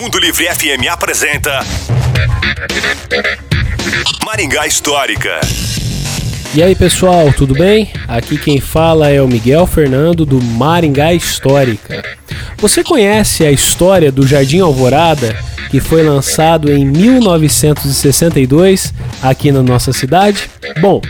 [0.00, 1.60] Mundo Livre FM apresenta
[4.24, 5.38] Maringá Histórica.
[6.54, 7.92] E aí pessoal, tudo bem?
[8.08, 12.02] Aqui quem fala é o Miguel Fernando do Maringá Histórica.
[12.58, 15.36] Você conhece a história do Jardim Alvorada,
[15.70, 20.50] que foi lançado em 1962 aqui na nossa cidade?
[20.80, 21.02] Bom,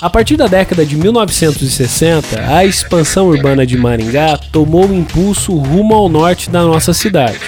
[0.00, 5.94] a partir da década de 1960, a expansão urbana de Maringá tomou um impulso rumo
[5.94, 7.38] ao norte da nossa cidade.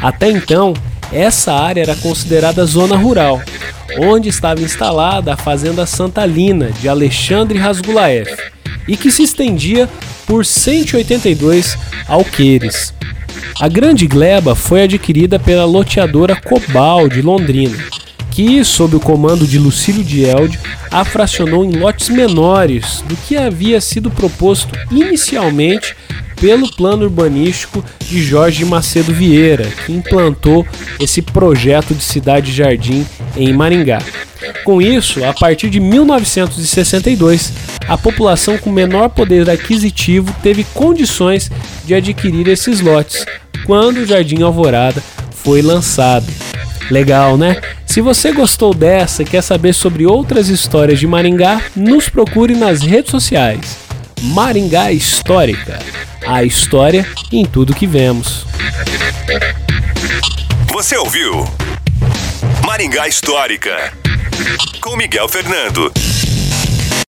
[0.00, 0.74] Até então,
[1.12, 3.40] essa área era considerada zona rural,
[3.98, 8.34] onde estava instalada a Fazenda Santa Lina de Alexandre Rasgulaeff
[8.88, 9.88] e que se estendia
[10.26, 11.76] por 182
[12.08, 12.94] alqueires.
[13.60, 17.76] A Grande Gleba foi adquirida pela loteadora Cobal de Londrina,
[18.34, 20.58] que, sob o comando de Lucílio de Elde,
[20.90, 25.94] a fracionou em lotes menores do que havia sido proposto inicialmente
[26.40, 30.66] pelo plano urbanístico de Jorge Macedo Vieira, que implantou
[30.98, 34.02] esse projeto de cidade-jardim em Maringá.
[34.64, 37.52] Com isso, a partir de 1962,
[37.86, 41.50] a população com menor poder aquisitivo teve condições
[41.84, 43.24] de adquirir esses lotes
[43.64, 46.26] quando o Jardim Alvorada foi lançado.
[46.90, 47.60] Legal, né?
[47.86, 52.82] Se você gostou dessa e quer saber sobre outras histórias de Maringá, nos procure nas
[52.82, 53.78] redes sociais.
[54.20, 55.78] Maringá Histórica.
[56.26, 58.46] A história em tudo que vemos.
[60.72, 61.44] Você ouviu
[62.66, 63.92] Maringá Histórica
[64.80, 65.92] com Miguel Fernando.